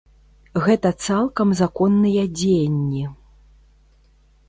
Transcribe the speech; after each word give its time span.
Гэта 0.67 0.91
цалкам 1.09 1.53
законныя 1.61 2.23
дзеянні. 2.41 3.03